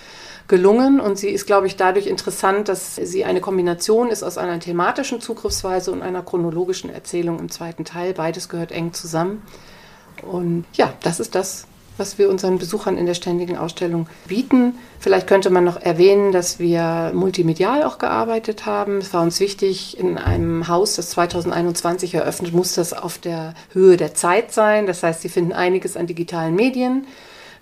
[0.50, 4.60] gelungen und sie ist, glaube ich, dadurch interessant, dass sie eine Kombination ist aus einer
[4.60, 8.14] thematischen Zugriffsweise und einer chronologischen Erzählung im zweiten Teil.
[8.14, 9.42] Beides gehört eng zusammen.
[10.22, 14.76] Und ja, das ist das, was wir unseren Besuchern in der ständigen Ausstellung bieten.
[15.00, 18.98] Vielleicht könnte man noch erwähnen, dass wir multimedial auch gearbeitet haben.
[18.98, 23.98] Es war uns wichtig, in einem Haus, das 2021 eröffnet, muss das auf der Höhe
[23.98, 24.88] der Zeit sein.
[24.88, 27.06] Das heißt, Sie finden einiges an digitalen Medien.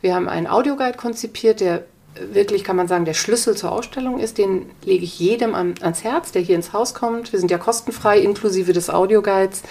[0.02, 1.84] Wir haben einen Audioguide konzipiert, der
[2.16, 4.38] wirklich, kann man sagen, der Schlüssel zur Ausstellung ist.
[4.38, 7.32] Den lege ich jedem ans Herz, der hier ins Haus kommt.
[7.32, 9.64] Wir sind ja kostenfrei, inklusive des Audioguides.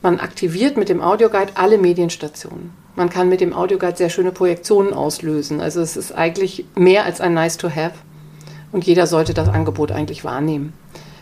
[0.00, 2.70] Man aktiviert mit dem Audioguide alle Medienstationen.
[2.94, 5.60] Man kann mit dem Audioguide sehr schöne Projektionen auslösen.
[5.60, 7.94] Also es ist eigentlich mehr als ein Nice to Have.
[8.70, 10.72] Und jeder sollte das Angebot eigentlich wahrnehmen,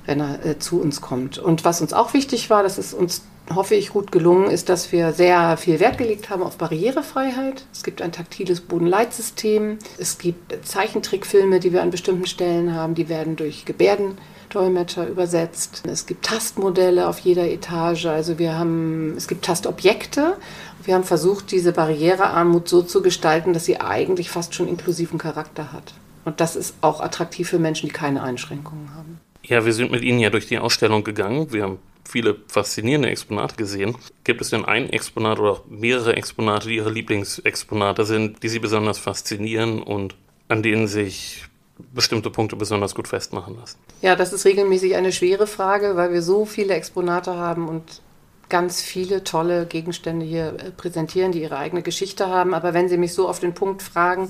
[0.05, 1.39] wenn er äh, zu uns kommt.
[1.39, 3.23] Und was uns auch wichtig war, das ist uns,
[3.55, 7.65] hoffe ich, gut gelungen, ist, dass wir sehr viel Wert gelegt haben auf Barrierefreiheit.
[7.73, 9.79] Es gibt ein taktiles Bodenleitsystem.
[9.97, 12.95] Es gibt Zeichentrickfilme, die wir an bestimmten Stellen haben.
[12.95, 14.19] Die werden durch Gebärden
[14.57, 15.83] Dolmetscher übersetzt.
[15.87, 18.07] Es gibt Tastmodelle auf jeder Etage.
[18.07, 20.39] Also wir haben, es gibt Tastobjekte.
[20.83, 25.73] Wir haben versucht, diese Barrierearmut so zu gestalten, dass sie eigentlich fast schon inklusiven Charakter
[25.73, 25.93] hat.
[26.25, 29.21] Und das ist auch attraktiv für Menschen, die keine Einschränkungen haben.
[29.43, 31.53] Ja, wir sind mit Ihnen ja durch die Ausstellung gegangen.
[31.53, 33.95] Wir haben viele faszinierende Exponate gesehen.
[34.25, 38.99] Gibt es denn ein Exponat oder mehrere Exponate, die Ihre Lieblingsexponate sind, die Sie besonders
[38.99, 40.15] faszinieren und
[40.49, 41.45] an denen sich
[41.79, 43.79] bestimmte Punkte besonders gut festmachen lassen?
[44.03, 48.01] Ja, das ist regelmäßig eine schwere Frage, weil wir so viele Exponate haben und
[48.49, 52.55] ganz viele tolle Gegenstände hier äh, präsentieren, die ihre eigene Geschichte haben.
[52.55, 54.29] Aber wenn Sie mich so auf den Punkt fragen,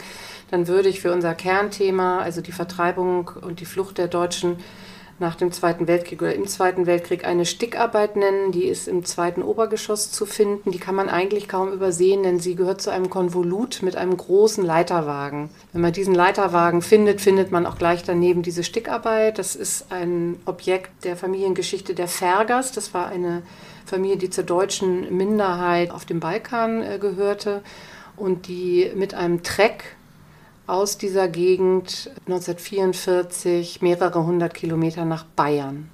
[0.51, 4.59] dann würde ich für unser Kernthema, also die Vertreibung und die Flucht der Deutschen,
[5.19, 8.53] nach dem Zweiten Weltkrieg oder im Zweiten Weltkrieg eine Stickarbeit nennen.
[8.53, 10.71] Die ist im zweiten Obergeschoss zu finden.
[10.71, 14.65] Die kann man eigentlich kaum übersehen, denn sie gehört zu einem Konvolut mit einem großen
[14.65, 15.51] Leiterwagen.
[15.73, 19.39] Wenn man diesen Leiterwagen findet, findet man auch gleich daneben diese Stickarbeit.
[19.39, 22.73] Das ist ein Objekt der Familiengeschichte der Fergers.
[22.73, 23.43] Das war eine
[23.87, 27.63] Familie, die zur deutschen Minderheit auf dem Balkan äh, gehörte
[28.17, 29.96] und die mit einem Treck
[30.67, 35.89] aus dieser Gegend 1944 mehrere hundert Kilometer nach Bayern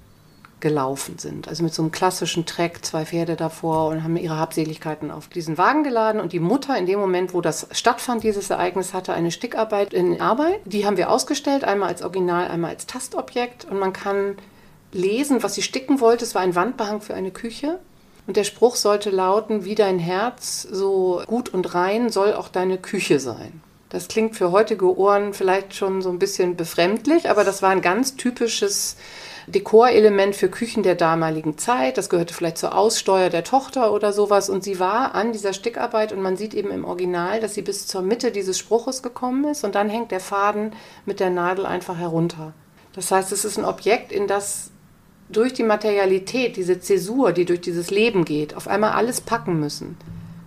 [0.60, 1.48] gelaufen sind.
[1.48, 5.58] Also mit so einem klassischen Treck, zwei Pferde davor und haben ihre Habseligkeiten auf diesen
[5.58, 6.20] Wagen geladen.
[6.20, 10.20] Und die Mutter in dem Moment, wo das stattfand, dieses Ereignis, hatte eine Stickarbeit in
[10.20, 10.60] Arbeit.
[10.64, 13.66] Die haben wir ausgestellt, einmal als Original, einmal als Tastobjekt.
[13.66, 14.36] Und man kann
[14.92, 16.24] lesen, was sie sticken wollte.
[16.24, 17.80] Es war ein Wandbehang für eine Küche.
[18.26, 22.78] Und der Spruch sollte lauten, wie dein Herz so gut und rein soll auch deine
[22.78, 23.60] Küche sein.
[23.92, 27.82] Das klingt für heutige Ohren vielleicht schon so ein bisschen befremdlich, aber das war ein
[27.82, 28.96] ganz typisches
[29.46, 31.98] Dekorelement für Küchen der damaligen Zeit.
[31.98, 34.48] Das gehörte vielleicht zur Aussteuer der Tochter oder sowas.
[34.48, 37.86] Und sie war an dieser Stickarbeit und man sieht eben im Original, dass sie bis
[37.86, 40.72] zur Mitte dieses Spruches gekommen ist und dann hängt der Faden
[41.04, 42.54] mit der Nadel einfach herunter.
[42.94, 44.70] Das heißt, es ist ein Objekt, in das
[45.28, 49.98] durch die Materialität, diese Zäsur, die durch dieses Leben geht, auf einmal alles packen müssen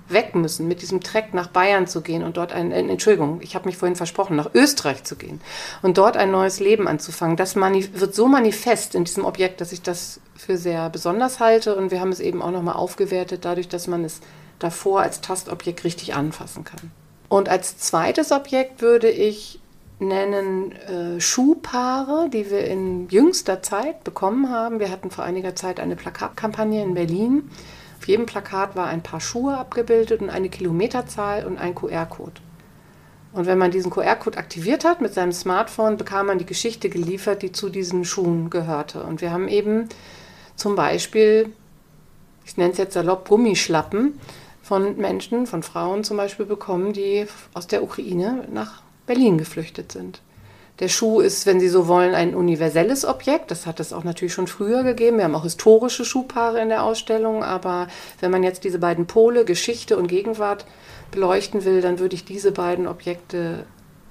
[0.08, 3.56] weg müssen, mit diesem Treck nach Bayern zu gehen und dort ein, äh, Entschuldigung, ich
[3.56, 5.42] habe mich vorhin versprochen, nach Österreich zu gehen
[5.82, 7.38] und dort ein neues Leben anzufangen.
[7.38, 11.92] Das wird so manifest in diesem Objekt, dass ich das für sehr besonders halte und
[11.92, 14.20] wir haben es eben auch nochmal aufgewertet, dadurch, dass man es
[14.60, 16.92] davor als Tastobjekt richtig anfassen kann.
[17.28, 19.60] Und als zweites Objekt würde ich
[20.00, 24.80] nennen äh, Schuhpaare, die wir in jüngster Zeit bekommen haben.
[24.80, 27.50] Wir hatten vor einiger Zeit eine Plakatkampagne in Berlin
[28.06, 32.40] auf jedem Plakat war ein Paar Schuhe abgebildet und eine Kilometerzahl und ein QR-Code.
[33.34, 37.42] Und wenn man diesen QR-Code aktiviert hat mit seinem Smartphone, bekam man die Geschichte geliefert,
[37.42, 39.02] die zu diesen Schuhen gehörte.
[39.02, 39.90] Und wir haben eben
[40.56, 41.52] zum Beispiel,
[42.46, 44.20] ich nenne es jetzt salopp, Gummischlappen
[44.62, 50.22] von Menschen, von Frauen zum Beispiel bekommen, die aus der Ukraine nach Berlin geflüchtet sind.
[50.80, 53.50] Der Schuh ist, wenn Sie so wollen, ein universelles Objekt.
[53.50, 55.18] Das hat es auch natürlich schon früher gegeben.
[55.18, 57.44] Wir haben auch historische Schuhpaare in der Ausstellung.
[57.44, 57.88] Aber
[58.20, 60.66] wenn man jetzt diese beiden Pole, Geschichte und Gegenwart,
[61.12, 63.66] beleuchten will, dann würde ich diese beiden Objekte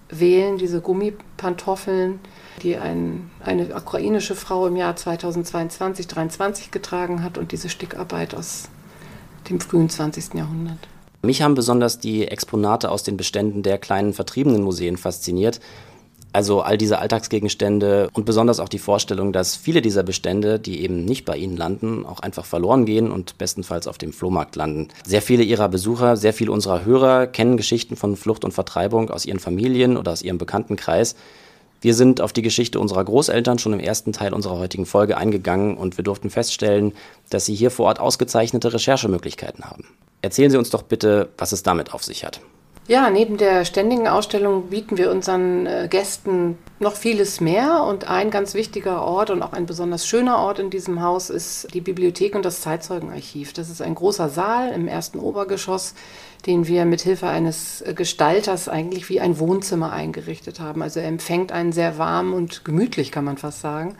[0.08, 2.20] wählen, diese Gummipantoffeln,
[2.62, 8.68] die ein, eine ukrainische Frau im Jahr 2022, 2023 getragen hat und diese Stickarbeit aus
[9.50, 10.34] dem frühen 20.
[10.34, 10.78] Jahrhundert.
[11.22, 15.60] Mich haben besonders die Exponate aus den Beständen der kleinen vertriebenen Museen fasziniert.
[16.34, 21.04] Also all diese Alltagsgegenstände und besonders auch die Vorstellung, dass viele dieser Bestände, die eben
[21.04, 24.88] nicht bei Ihnen landen, auch einfach verloren gehen und bestenfalls auf dem Flohmarkt landen.
[25.06, 29.26] Sehr viele Ihrer Besucher, sehr viele unserer Hörer kennen Geschichten von Flucht und Vertreibung aus
[29.26, 31.14] ihren Familien oder aus ihrem Bekanntenkreis.
[31.80, 35.76] Wir sind auf die Geschichte unserer Großeltern schon im ersten Teil unserer heutigen Folge eingegangen
[35.76, 36.94] und wir durften feststellen,
[37.30, 39.84] dass Sie hier vor Ort ausgezeichnete Recherchemöglichkeiten haben.
[40.20, 42.40] Erzählen Sie uns doch bitte, was es damit auf sich hat.
[42.86, 47.82] Ja, neben der ständigen Ausstellung bieten wir unseren äh, Gästen noch vieles mehr.
[47.84, 51.72] Und ein ganz wichtiger Ort und auch ein besonders schöner Ort in diesem Haus ist
[51.72, 53.54] die Bibliothek und das Zeitzeugenarchiv.
[53.54, 55.94] Das ist ein großer Saal im ersten Obergeschoss,
[56.44, 60.82] den wir mit Hilfe eines äh, Gestalters eigentlich wie ein Wohnzimmer eingerichtet haben.
[60.82, 63.96] Also er empfängt einen sehr warm und gemütlich, kann man fast sagen.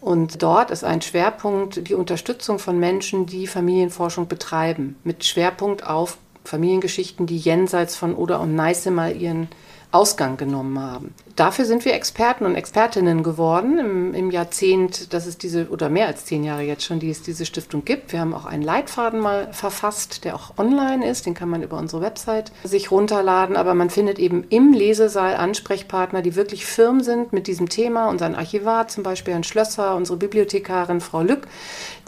[0.00, 6.18] Und dort ist ein Schwerpunkt die Unterstützung von Menschen, die Familienforschung betreiben, mit Schwerpunkt auf
[6.48, 9.48] Familiengeschichten, die jenseits von Oder und Neiße mal ihren
[9.92, 11.14] Ausgang genommen haben.
[11.38, 16.08] Dafür sind wir Experten und Expertinnen geworden im, im, Jahrzehnt, dass es diese, oder mehr
[16.08, 18.10] als zehn Jahre jetzt schon, die es diese Stiftung gibt.
[18.10, 21.78] Wir haben auch einen Leitfaden mal verfasst, der auch online ist, den kann man über
[21.78, 27.32] unsere Website sich runterladen, aber man findet eben im Lesesaal Ansprechpartner, die wirklich firm sind
[27.32, 31.46] mit diesem Thema, unseren Archivar zum Beispiel, Herrn Schlösser, unsere Bibliothekarin Frau Lück,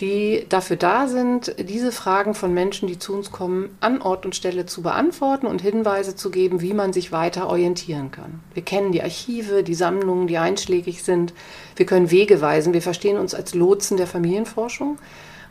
[0.00, 4.34] die dafür da sind, diese Fragen von Menschen, die zu uns kommen, an Ort und
[4.34, 8.40] Stelle zu beantworten und Hinweise zu geben, wie man sich weiter orientieren kann.
[8.54, 11.32] Wir kennen die Archive, die Sammlungen, die einschlägig sind.
[11.76, 12.72] Wir können Wege weisen.
[12.72, 14.98] Wir verstehen uns als Lotsen der Familienforschung.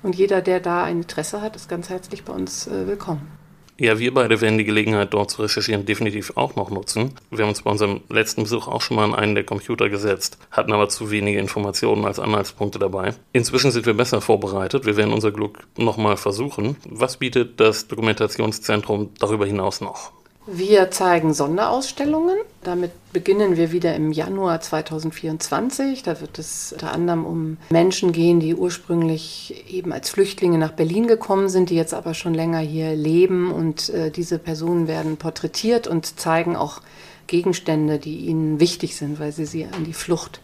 [0.03, 3.39] Und jeder, der da ein Interesse hat, ist ganz herzlich bei uns äh, willkommen.
[3.79, 7.13] Ja, wir beide werden die Gelegenheit, dort zu recherchieren, definitiv auch noch nutzen.
[7.32, 10.38] Wir haben uns bei unserem letzten Besuch auch schon mal an einen der Computer gesetzt,
[10.51, 13.13] hatten aber zu wenige Informationen als Anhaltspunkte dabei.
[13.32, 14.86] Inzwischen sind wir besser vorbereitet.
[14.86, 16.75] Wir werden unser Glück nochmal versuchen.
[16.89, 20.12] Was bietet das Dokumentationszentrum darüber hinaus noch?
[20.51, 22.38] Wir zeigen Sonderausstellungen.
[22.63, 26.01] Damit beginnen wir wieder im Januar 2024.
[26.01, 31.05] Da wird es unter anderem um Menschen gehen, die ursprünglich eben als Flüchtlinge nach Berlin
[31.05, 33.51] gekommen sind, die jetzt aber schon länger hier leben.
[33.51, 36.81] Und äh, diese Personen werden porträtiert und zeigen auch
[37.27, 40.41] Gegenstände, die ihnen wichtig sind, weil sie sie an die Flucht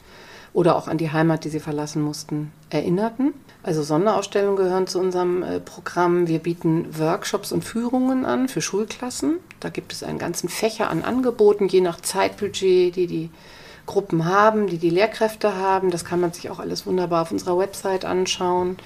[0.56, 3.34] oder auch an die Heimat, die sie verlassen mussten, erinnerten.
[3.62, 6.30] Also Sonderausstellungen gehören zu unserem äh, Programm.
[6.30, 9.39] Wir bieten Workshops und Führungen an für Schulklassen.
[9.60, 13.30] Da gibt es einen ganzen Fächer an Angeboten, je nach Zeitbudget, die die
[13.86, 15.91] Gruppen haben, die die Lehrkräfte haben.
[15.91, 18.78] Das kann man sich auch alles wunderbar auf unserer Website anschauen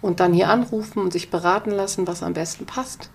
[0.00, 3.10] und dann hier anrufen und sich beraten lassen, was am besten passt.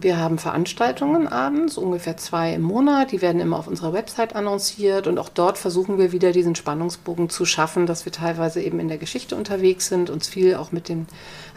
[0.00, 3.12] Wir haben Veranstaltungen abends, ungefähr zwei im Monat.
[3.12, 5.06] Die werden immer auf unserer Website annonciert.
[5.06, 8.88] Und auch dort versuchen wir wieder diesen Spannungsbogen zu schaffen, dass wir teilweise eben in
[8.88, 11.06] der Geschichte unterwegs sind, uns viel auch mit den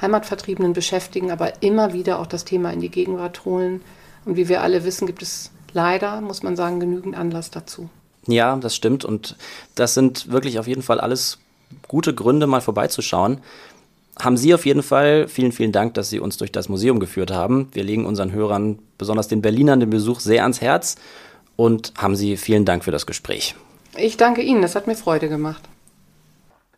[0.01, 3.81] Heimatvertriebenen beschäftigen, aber immer wieder auch das Thema in die Gegenwart holen.
[4.25, 7.89] Und wie wir alle wissen, gibt es leider, muss man sagen, genügend Anlass dazu.
[8.27, 9.03] Ja, das stimmt.
[9.03, 9.35] Und
[9.75, 11.39] das sind wirklich auf jeden Fall alles
[11.87, 13.41] gute Gründe, mal vorbeizuschauen
[14.19, 17.31] haben Sie auf jeden Fall vielen, vielen Dank, dass Sie uns durch das Museum geführt
[17.31, 17.69] haben.
[17.73, 20.95] Wir legen unseren Hörern, besonders den Berlinern, den Besuch sehr ans Herz
[21.55, 23.55] und haben Sie vielen Dank für das Gespräch.
[23.97, 25.63] Ich danke Ihnen, das hat mir Freude gemacht.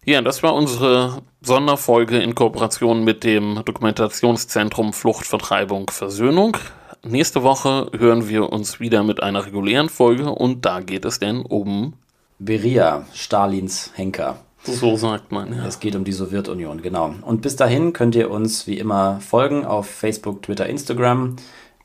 [0.05, 6.57] Ja, das war unsere Sonderfolge in Kooperation mit dem Dokumentationszentrum Flucht, Vertreibung, Versöhnung.
[7.03, 11.41] Nächste Woche hören wir uns wieder mit einer regulären Folge und da geht es denn
[11.41, 11.93] um
[12.39, 14.39] Beria, Stalins Henker.
[14.63, 15.65] So sagt man, ja.
[15.65, 17.15] Es geht um die Sowjetunion, genau.
[17.21, 21.37] Und bis dahin könnt ihr uns wie immer folgen auf Facebook, Twitter, Instagram.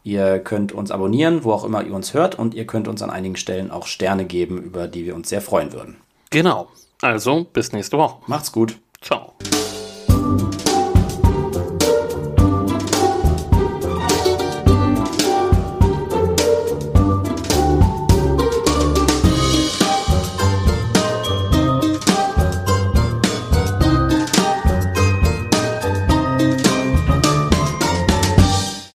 [0.03, 3.11] Ihr könnt uns abonnieren, wo auch immer ihr uns hört, und ihr könnt uns an
[3.11, 5.97] einigen Stellen auch Sterne geben, über die wir uns sehr freuen würden.
[6.31, 6.69] Genau.
[7.01, 8.19] Also, bis nächste Woche.
[8.27, 8.77] Macht's gut.
[9.01, 9.35] Ciao.